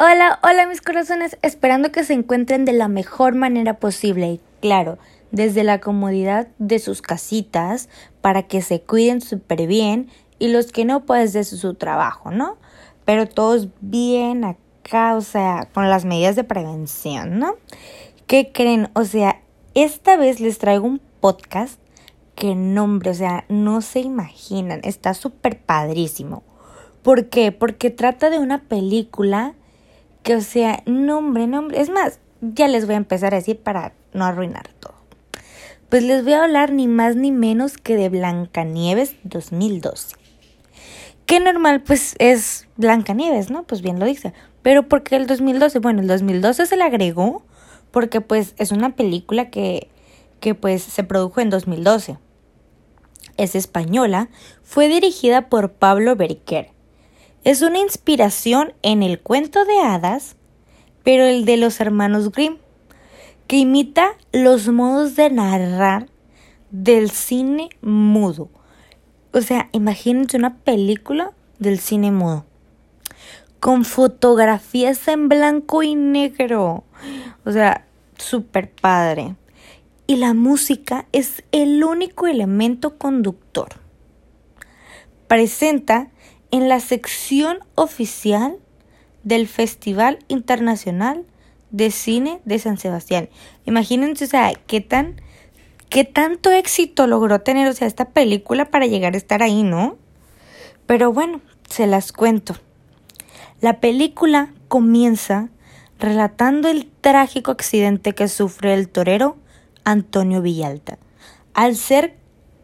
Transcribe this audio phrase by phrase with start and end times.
[0.00, 4.98] Hola, hola mis corazones, esperando que se encuentren de la mejor manera posible y claro,
[5.30, 7.88] desde la comodidad de sus casitas
[8.20, 10.10] para que se cuiden súper bien
[10.40, 12.56] y los que no pues desde su trabajo, ¿no?
[13.04, 17.54] Pero todos bien acá, o sea, con las medidas de prevención, ¿no?
[18.26, 18.90] ¿Qué creen?
[18.94, 19.42] O sea,
[19.74, 21.78] esta vez les traigo un podcast
[22.34, 26.42] que nombre, o sea, no se imaginan, está súper padrísimo.
[27.04, 27.52] ¿Por qué?
[27.52, 29.54] Porque trata de una película
[30.24, 31.80] que, o sea, nombre, nombre.
[31.80, 34.94] Es más, ya les voy a empezar a decir para no arruinar todo.
[35.90, 40.16] Pues les voy a hablar ni más ni menos que de Blancanieves 2012.
[41.26, 43.62] Qué normal, pues es Blancanieves, ¿no?
[43.64, 44.32] Pues bien lo dice.
[44.62, 45.78] Pero ¿por qué el 2012?
[45.78, 47.44] Bueno, el 2012 se le agregó
[47.90, 49.88] porque pues es una película que,
[50.40, 52.18] que pues se produjo en 2012.
[53.36, 54.30] Es española,
[54.62, 56.73] fue dirigida por Pablo Beriquer
[57.44, 60.36] es una inspiración en el cuento de hadas,
[61.02, 62.56] pero el de los hermanos Grimm,
[63.46, 66.08] que imita los modos de narrar
[66.70, 68.48] del cine mudo.
[69.32, 72.46] O sea, imagínense una película del cine mudo.
[73.60, 76.84] Con fotografías en blanco y negro.
[77.44, 79.36] O sea, súper padre.
[80.06, 83.68] Y la música es el único elemento conductor.
[85.28, 86.10] Presenta
[86.54, 88.58] en la sección oficial
[89.24, 91.24] del Festival Internacional
[91.72, 93.28] de Cine de San Sebastián.
[93.66, 95.20] Imagínense, o sea, qué tan
[95.88, 99.96] qué tanto éxito logró tener, o sea, esta película para llegar a estar ahí, ¿no?
[100.86, 102.54] Pero bueno, se las cuento.
[103.60, 105.48] La película comienza
[105.98, 109.38] relatando el trágico accidente que sufre el torero
[109.82, 110.98] Antonio Villalta
[111.52, 112.14] al ser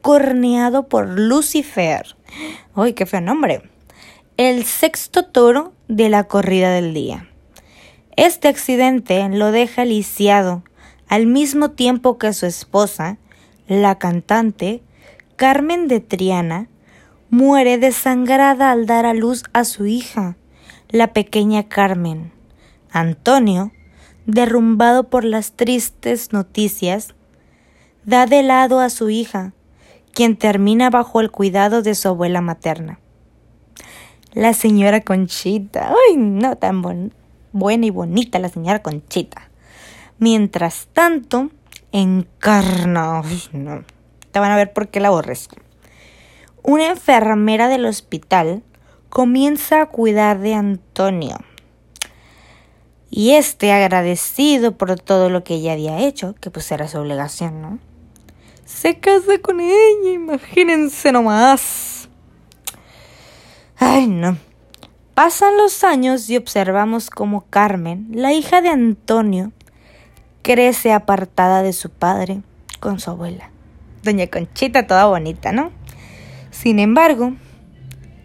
[0.01, 2.15] corneado por Lucifer.
[2.77, 3.70] ¡Ay, qué feo nombre!
[4.49, 7.29] El sexto toro de la corrida del día.
[8.17, 10.63] Este accidente lo deja lisiado
[11.09, 13.19] al mismo tiempo que su esposa,
[13.69, 14.83] la cantante
[15.37, 16.69] Carmen de Triana,
[17.29, 20.39] muere desangrada al dar a luz a su hija,
[20.89, 22.33] la pequeña Carmen.
[22.91, 23.73] Antonio,
[24.25, 27.15] derrumbado por las tristes noticias,
[28.07, 29.53] da de lado a su hija,
[30.15, 33.01] quien termina bajo el cuidado de su abuela materna
[34.33, 35.93] la señora Conchita.
[36.09, 36.83] Ay, no tan
[37.53, 39.51] buena y bonita la señora Conchita.
[40.19, 41.51] Mientras tanto,
[41.93, 43.23] encarna.
[43.53, 43.85] no.
[44.31, 45.57] Te van a ver por qué la aborrezco.
[46.63, 48.63] Una enfermera del hospital
[49.09, 51.39] comienza a cuidar de Antonio.
[53.11, 57.61] Y este, agradecido por todo lo que ella había hecho, que pues era su obligación,
[57.61, 57.79] ¿no?
[58.65, 62.00] Se casa con ella, imagínense nomás.
[63.83, 64.37] Ay, no.
[65.15, 69.53] Pasan los años y observamos cómo Carmen, la hija de Antonio,
[70.43, 72.43] crece apartada de su padre
[72.79, 73.51] con su abuela.
[74.03, 75.71] Doña Conchita toda bonita, ¿no?
[76.51, 77.33] Sin embargo,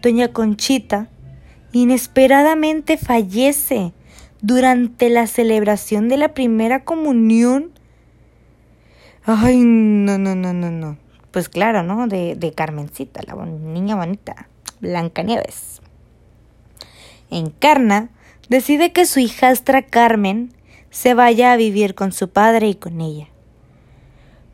[0.02, 1.08] Doña Conchita
[1.72, 3.94] inesperadamente fallece
[4.42, 7.72] durante la celebración de la primera comunión.
[9.24, 10.98] Ay, no, no, no, no, no.
[11.32, 12.08] Pues claro, ¿no?
[12.08, 14.50] De, de Carmencita, la niña bonita.
[14.86, 15.82] Blancanieves.
[17.30, 18.10] Encarna
[18.50, 20.54] decide que su hijastra Carmen
[20.90, 23.28] se vaya a vivir con su padre y con ella.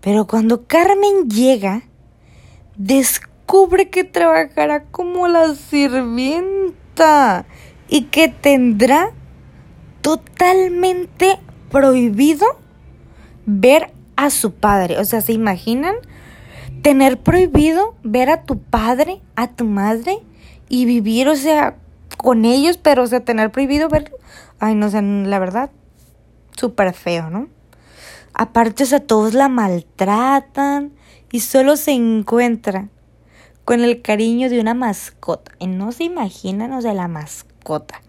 [0.02, 1.84] Pero cuando Carmen llega,
[2.76, 7.46] descubre que trabajará como la sirvienta
[7.88, 9.12] y que tendrá
[10.02, 11.38] totalmente
[11.70, 12.46] prohibido
[13.46, 14.98] ver a su padre.
[14.98, 15.96] O sea, ¿se imaginan?
[16.82, 20.20] Tener prohibido ver a tu padre, a tu madre
[20.70, 21.76] y vivir, o sea,
[22.18, 24.12] con ellos, pero, o sea, tener prohibido ver,
[24.60, 25.72] ay, no sé, la verdad,
[26.56, 27.48] súper feo, ¿no?
[28.34, 30.92] Aparte, o sea, todos la maltratan
[31.32, 32.88] y solo se encuentra
[33.66, 35.52] con el cariño de una mascota.
[35.60, 38.02] Y no se imaginan, o sea, la mascota.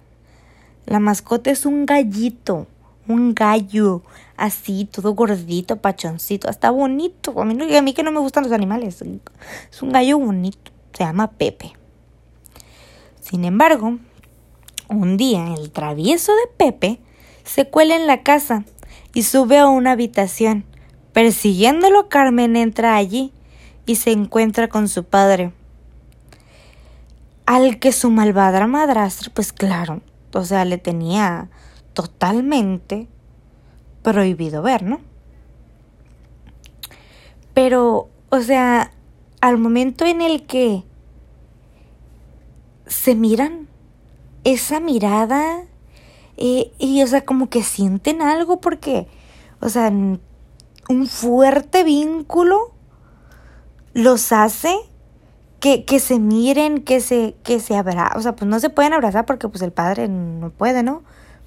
[0.87, 2.66] La mascota es un gallito
[3.09, 4.03] un gallo
[4.42, 7.41] así, todo gordito, pachoncito, hasta bonito.
[7.41, 9.00] A mí, a que no me gustan los animales.
[9.71, 11.72] Es un gallo bonito, se llama Pepe.
[13.21, 13.98] Sin embargo,
[14.89, 16.98] un día el travieso de Pepe
[17.44, 18.65] se cuela en la casa
[19.15, 20.65] y sube a una habitación.
[21.12, 23.33] Persiguiéndolo, Carmen entra allí
[23.86, 25.53] y se encuentra con su padre.
[27.47, 30.00] Al que su malvada madrastra, pues claro,
[30.34, 31.48] o sea, le tenía
[31.92, 33.06] totalmente
[34.03, 35.01] prohibido ver, ¿no?
[37.54, 38.93] Pero, o sea,
[39.41, 40.84] al momento en el que
[42.87, 43.69] se miran,
[44.45, 45.65] esa mirada,
[46.37, 49.07] Y, o sea, como que sienten algo porque,
[49.60, 52.72] o sea, un fuerte vínculo
[53.95, 54.75] los hace
[55.60, 58.19] que, que se miren, que se, que se abrazan.
[58.19, 61.03] O sea, pues no se pueden abrazar porque pues el padre no puede, ¿no?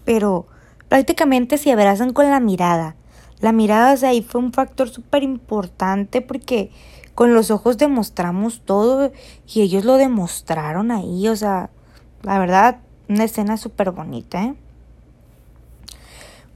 [0.05, 0.47] Pero
[0.89, 2.95] prácticamente se abrazan con la mirada.
[3.41, 6.71] La mirada, o sea, ahí fue un factor súper importante porque
[7.13, 9.11] con los ojos demostramos todo
[9.47, 11.69] y ellos lo demostraron ahí, o sea,
[12.23, 14.55] la verdad, una escena súper bonita, ¿eh?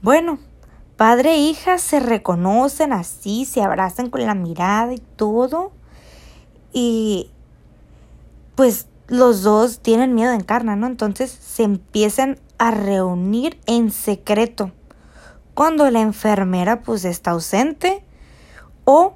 [0.02, 0.38] Bueno,
[0.96, 5.72] padre e hija se reconocen así, se abrazan con la mirada y todo.
[6.72, 7.30] Y
[8.54, 10.86] pues los dos tienen miedo de encarna, ¿no?
[10.86, 14.70] Entonces se empiezan a reunir en secreto
[15.54, 18.04] cuando la enfermera pues está ausente
[18.84, 19.14] o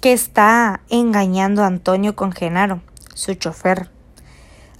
[0.00, 2.80] que está engañando a Antonio con Genaro,
[3.14, 3.90] su chofer.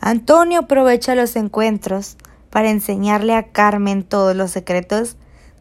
[0.00, 2.17] Antonio aprovecha los encuentros
[2.50, 5.17] para enseñarle a Carmen todos los secretos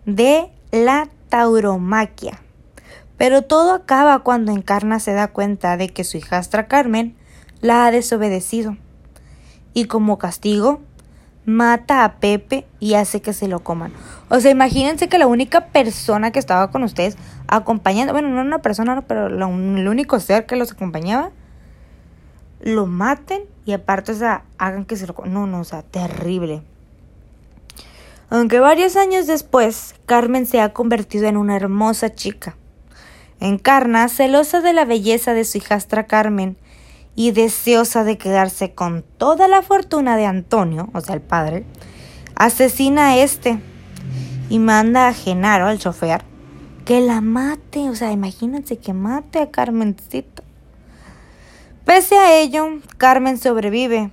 [0.06, 2.40] de la tauromaquia.
[3.18, 7.16] Pero todo acaba cuando Encarna se da cuenta de que su hijastra Carmen
[7.62, 8.78] la ha desobedecido.
[9.74, 10.82] Y como castigo,
[11.46, 13.94] mata a Pepe y hace que se lo coman.
[14.30, 17.18] O sea, imagínense que la única persona que estaba con ustedes
[17.48, 21.32] acompañando, bueno, no una persona, pero el único ser que los acompañaba,
[22.62, 25.34] lo maten y aparte, o sea, hagan que se lo coman.
[25.34, 26.62] No, no, o sea, terrible.
[28.30, 32.56] Aunque varios años después, Carmen se ha convertido en una hermosa chica.
[33.42, 36.56] Encarna, celosa de la belleza de su hijastra Carmen,
[37.16, 41.66] y deseosa de quedarse con toda la fortuna de Antonio, o sea, el padre,
[42.36, 43.60] asesina a este
[44.50, 46.24] y manda a Genaro, al chofer,
[46.86, 50.44] que la mate, o sea, imagínense que mate a Carmencita.
[51.86, 54.12] Pese a ello, Carmen sobrevive,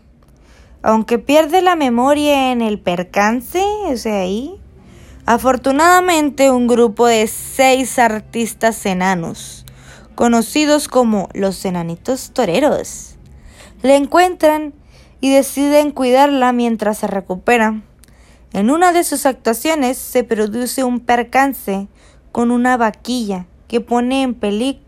[0.83, 4.61] aunque pierde la memoria en el percance, o sea, ahí.
[5.27, 9.67] Afortunadamente, un grupo de seis artistas enanos
[10.19, 13.15] conocidos como los enanitos toreros.
[13.83, 14.75] Le encuentran
[15.21, 17.83] y deciden cuidarla mientras se recupera.
[18.53, 21.87] En una de sus actuaciones se produce un percance
[22.33, 24.83] con una vaquilla que pone en peligro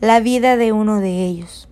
[0.00, 1.68] la vida de uno de ellos.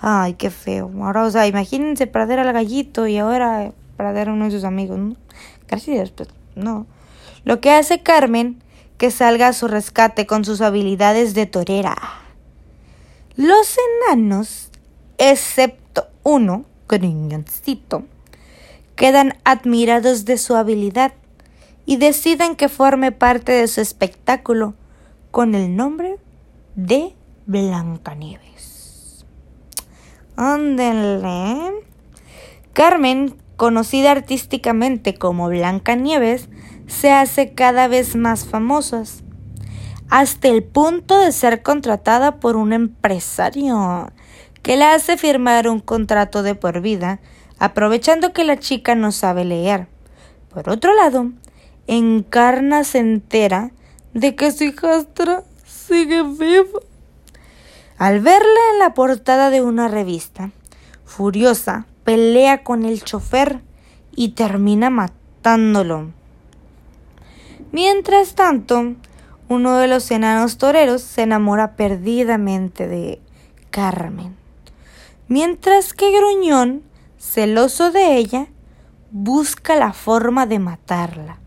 [0.00, 0.90] Ay, qué feo.
[1.02, 4.98] Ahora, o sea, imagínense perder al gallito y ahora perder a uno de sus amigos.
[4.98, 5.16] ¿no?
[5.68, 5.86] Pues
[6.54, 6.86] no.
[7.44, 8.62] Lo que hace Carmen
[8.98, 11.96] que salga a su rescate con sus habilidades de torera.
[13.36, 13.76] Los
[14.08, 14.70] enanos,
[15.18, 18.04] excepto uno, griñoncito,
[18.94, 21.12] quedan admirados de su habilidad
[21.84, 24.74] y deciden que forme parte de su espectáculo
[25.30, 26.18] con el nombre
[26.74, 27.14] de
[27.46, 29.24] Blancanieves.
[30.36, 31.72] Ándenle.
[32.72, 36.48] Carmen, conocida artísticamente como Blancanieves,
[36.86, 39.22] se hace cada vez más famosas,
[40.08, 44.12] hasta el punto de ser contratada por un empresario
[44.62, 47.20] que la hace firmar un contrato de por vida,
[47.58, 49.88] aprovechando que la chica no sabe leer.
[50.52, 51.30] Por otro lado,
[51.86, 53.70] Encarna se entera
[54.12, 56.80] de que su hijastra sigue viva.
[57.96, 60.50] Al verla en la portada de una revista,
[61.04, 63.60] furiosa, pelea con el chofer
[64.16, 66.12] y termina matándolo.
[67.72, 68.94] Mientras tanto,
[69.48, 73.20] uno de los enanos toreros se enamora perdidamente de
[73.70, 74.36] Carmen,
[75.28, 76.82] mientras que Gruñón,
[77.18, 78.46] celoso de ella,
[79.10, 81.38] busca la forma de matarla.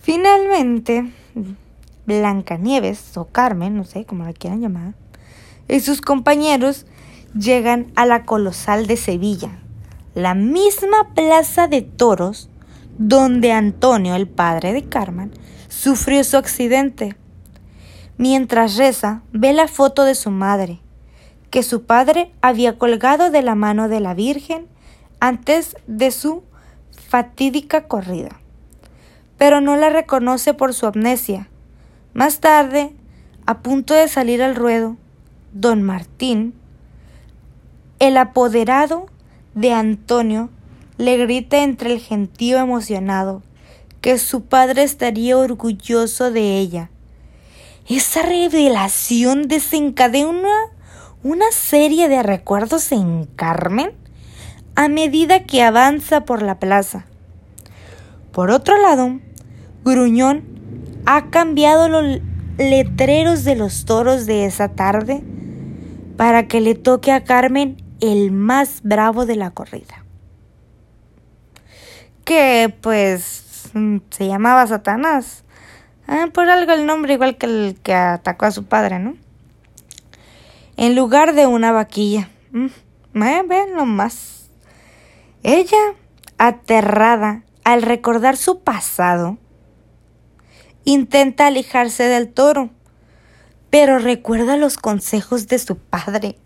[0.00, 1.10] Finalmente,
[2.06, 4.94] Blancanieves o Carmen, no sé cómo la quieran llamar,
[5.68, 6.86] y sus compañeros
[7.34, 9.50] llegan a la Colosal de Sevilla,
[10.14, 12.50] la misma plaza de toros
[12.98, 15.32] donde Antonio, el padre de Carmen,
[15.68, 17.16] sufrió su accidente.
[18.16, 20.80] Mientras reza, ve la foto de su madre,
[21.50, 24.66] que su padre había colgado de la mano de la Virgen
[25.20, 26.42] antes de su
[26.90, 28.40] fatídica corrida,
[29.38, 31.48] pero no la reconoce por su amnesia.
[32.12, 32.92] Más tarde,
[33.46, 34.96] a punto de salir al ruedo,
[35.52, 36.54] don Martín,
[37.98, 39.06] el apoderado
[39.54, 40.50] de Antonio,
[40.98, 43.42] le grita entre el gentío emocionado
[44.00, 46.90] que su padre estaría orgulloso de ella.
[47.88, 50.48] Esa revelación desencadena
[51.22, 53.92] una, serie de recuerdos en Carmen
[54.74, 57.06] a medida que avanza por la plaza.
[58.30, 59.20] Por otro lado,
[59.84, 60.44] Gruñón
[61.06, 62.20] ha cambiado los
[62.58, 65.22] letreros de los toros de esa tarde
[66.18, 70.03] para que le toque a Carmen el más bravo de la corrida.
[72.24, 75.44] Que pues mm, se llamaba Satanás.
[76.06, 79.16] Ah, por algo el nombre igual que el que atacó a su padre, ¿no?
[80.76, 82.28] En lugar de una vaquilla.
[82.52, 82.68] Mm,
[83.12, 84.50] ven nomás.
[85.42, 85.94] Ella,
[86.38, 89.38] aterrada al recordar su pasado,
[90.84, 92.70] intenta alejarse del toro,
[93.70, 96.38] pero recuerda los consejos de su padre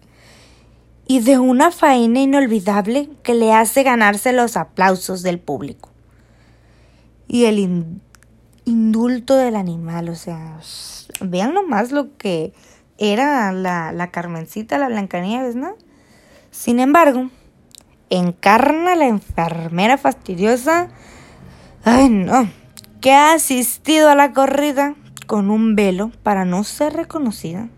[1.11, 5.89] y de una faena inolvidable que le hace ganarse los aplausos del público.
[7.27, 7.99] Y el
[8.67, 10.61] indulto del animal, o sea,
[11.23, 12.53] vean nomás lo que
[12.99, 15.77] era la, la Carmencita, la Blancanieves, ¿no?
[16.51, 17.31] Sin embargo,
[18.11, 20.89] encarna la enfermera fastidiosa,
[21.85, 22.51] ay no,
[23.01, 24.95] que ha asistido a la corrida
[25.27, 27.69] con un velo para no ser reconocida.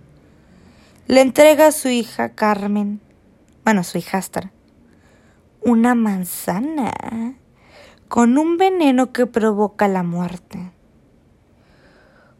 [1.06, 3.00] Le entrega a su hija Carmen,
[3.64, 4.52] bueno, su hijastra,
[5.62, 7.34] una manzana
[8.08, 10.72] con un veneno que provoca la muerte.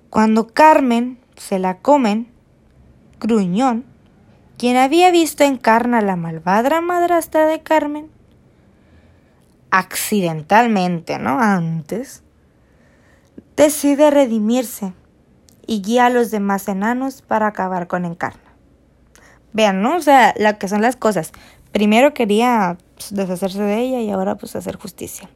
[0.09, 2.33] Cuando Carmen se la comen,
[3.21, 3.85] Gruñón,
[4.59, 8.11] quien había visto en carne a la malvada madrastra de Carmen,
[9.71, 11.39] accidentalmente, ¿no?
[11.41, 12.23] Antes,
[13.57, 14.93] decide redimirse
[15.67, 18.50] y guía a los demás enanos para acabar con Encarna.
[19.53, 19.97] Vean, ¿no?
[19.97, 21.33] O sea, lo que son las cosas.
[21.73, 25.29] Primero quería pues, deshacerse de ella y ahora pues hacer justicia.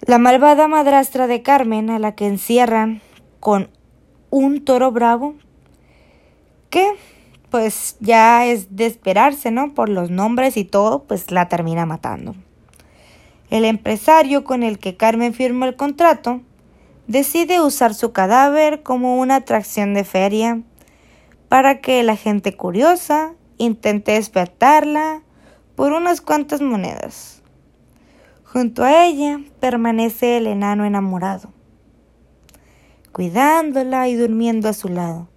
[0.00, 3.02] La malvada madrastra de Carmen, a la que encierran
[3.40, 3.68] con
[4.30, 5.34] un toro bravo,
[6.70, 6.94] que
[7.50, 9.74] pues ya es de esperarse, ¿no?
[9.74, 12.34] Por los nombres y todo, pues la termina matando.
[13.50, 16.42] El empresario con el que Carmen firmó el contrato
[17.06, 20.60] decide usar su cadáver como una atracción de feria
[21.48, 25.22] para que la gente curiosa intente despertarla
[25.74, 27.42] por unas cuantas monedas.
[28.44, 31.52] Junto a ella permanece el enano enamorado,
[33.12, 35.28] cuidándola y durmiendo a su lado.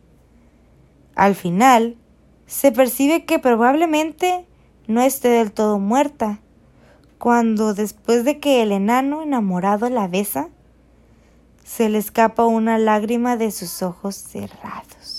[1.16, 1.98] Al final,
[2.46, 4.46] se percibe que probablemente
[4.88, 6.40] no esté del todo muerta,
[7.18, 10.50] cuando después de que el enano enamorado la besa,
[11.64, 15.11] se le escapa una lágrima de sus ojos cerrados.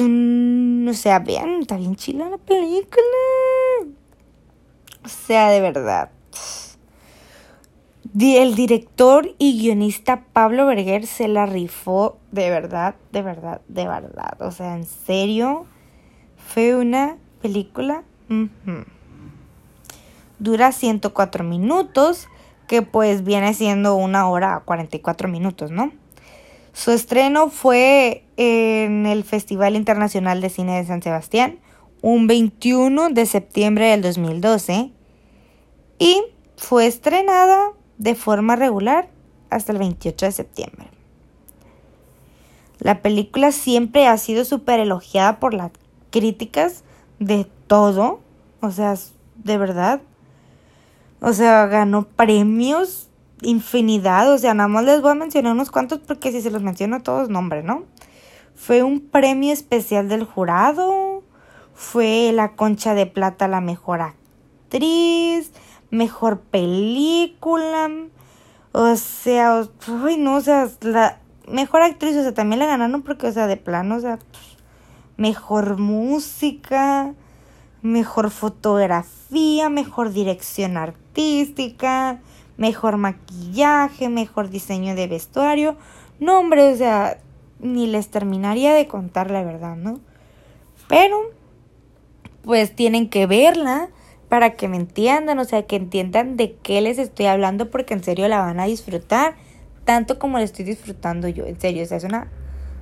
[0.00, 3.02] O sea, vean, está bien chila la película.
[5.04, 6.10] O sea, de verdad.
[8.18, 14.40] El director y guionista Pablo Berger se la rifó de verdad, de verdad, de verdad.
[14.40, 15.66] O sea, en serio,
[16.36, 18.02] fue una película.
[20.38, 22.28] Dura 104 minutos,
[22.66, 25.92] que pues viene siendo una hora 44 minutos, ¿no?
[26.78, 31.58] Su estreno fue en el Festival Internacional de Cine de San Sebastián,
[32.02, 34.92] un 21 de septiembre del 2012,
[35.98, 36.22] y
[36.56, 39.08] fue estrenada de forma regular
[39.50, 40.88] hasta el 28 de septiembre.
[42.78, 45.72] La película siempre ha sido súper elogiada por las
[46.10, 46.84] críticas
[47.18, 48.20] de todo,
[48.60, 48.94] o sea,
[49.34, 50.00] de verdad.
[51.20, 53.07] O sea, ganó premios
[53.42, 56.62] infinidad, o sea, nada más les voy a mencionar unos cuantos porque si se los
[56.62, 57.84] menciono todos nombre, ¿no?
[58.54, 61.22] Fue un premio especial del jurado,
[61.74, 65.52] fue la concha de plata la mejor actriz,
[65.90, 67.88] mejor película.
[68.72, 73.28] O sea, uy, no, o sea, la mejor actriz, o sea, también la ganaron porque,
[73.28, 74.18] o sea, de plano, o sea,
[75.16, 77.14] mejor música,
[77.82, 82.20] mejor fotografía, mejor dirección artística,
[82.58, 85.76] mejor maquillaje, mejor diseño de vestuario.
[86.20, 87.18] No, hombre, o sea,
[87.60, 90.00] ni les terminaría de contar la verdad, ¿no?
[90.88, 91.18] Pero,
[92.42, 93.88] pues tienen que verla
[94.28, 98.04] para que me entiendan, o sea, que entiendan de qué les estoy hablando porque en
[98.04, 99.36] serio la van a disfrutar
[99.84, 102.28] tanto como la estoy disfrutando yo, en serio, o sea, es una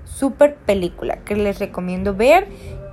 [0.05, 2.49] super película que les recomiendo ver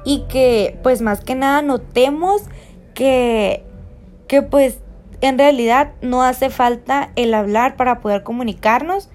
[0.05, 2.43] y que pues más que nada notemos
[2.93, 3.63] que
[4.27, 4.79] que pues
[5.23, 9.09] en realidad no hace falta el hablar para poder comunicarnos.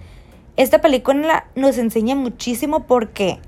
[0.57, 3.41] Esta película nos enseña muchísimo porque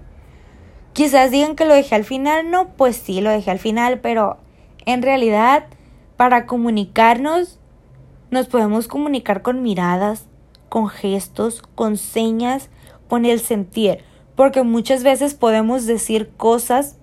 [0.92, 4.36] quizás digan que lo dejé al final, no, pues sí, lo dejé al final, pero
[4.84, 5.68] en realidad
[6.18, 7.58] para comunicarnos,
[8.30, 10.26] nos podemos comunicar con miradas,
[10.68, 12.68] con gestos, con señas,
[13.08, 14.04] con el sentir,
[14.36, 16.98] porque muchas veces podemos decir cosas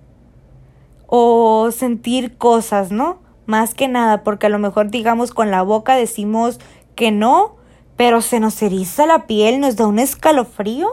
[1.08, 3.18] o sentir cosas, ¿no?
[3.48, 6.60] Más que nada, porque a lo mejor digamos con la boca decimos
[6.94, 7.56] que no,
[7.96, 10.90] pero se nos eriza la piel, nos da un escalofrío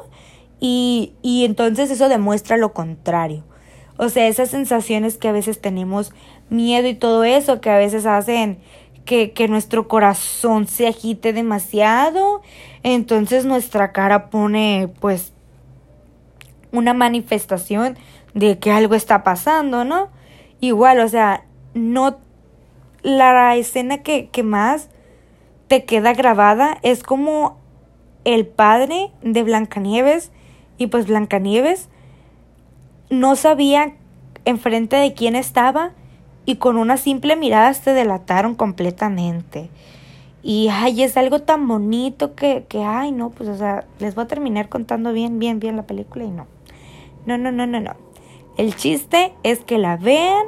[0.61, 3.43] y, y entonces eso demuestra lo contrario.
[3.97, 6.13] O sea, esas sensaciones que a veces tenemos
[6.49, 8.59] miedo y todo eso, que a veces hacen
[9.03, 12.41] que, que nuestro corazón se agite demasiado,
[12.83, 15.33] entonces nuestra cara pone pues
[16.71, 17.97] una manifestación
[18.33, 20.07] de que algo está pasando, ¿no?
[20.61, 21.43] Igual, o sea,
[21.73, 22.23] no
[23.05, 24.89] la escena que, que más
[25.67, 27.57] te queda grabada es como
[28.23, 30.31] el padre de Blancanieves
[30.79, 31.87] y pues Blancanieves
[33.11, 33.93] no sabía
[34.43, 35.91] enfrente de quién estaba
[36.45, 39.69] y con una simple mirada se delataron completamente.
[40.41, 44.25] Y ay, es algo tan bonito que, que, ay, no, pues, o sea, les voy
[44.25, 46.47] a terminar contando bien, bien, bien la película y no.
[47.27, 47.93] No, no, no, no, no.
[48.57, 50.45] El chiste es que la vean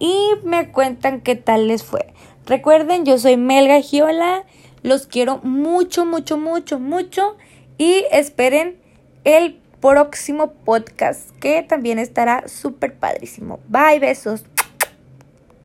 [0.00, 2.12] y me cuentan qué tal les fue.
[2.46, 4.44] Recuerden, yo soy Melga Giola.
[4.82, 7.36] Los quiero mucho, mucho, mucho, mucho.
[7.78, 8.80] Y esperen
[9.22, 13.60] el próximo podcast que también estará súper padrísimo.
[13.68, 14.44] Bye, besos.